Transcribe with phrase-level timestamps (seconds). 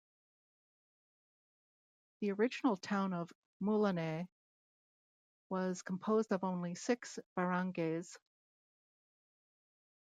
[2.21, 4.27] The original town of Mulanay
[5.49, 8.17] was composed of only six barangays.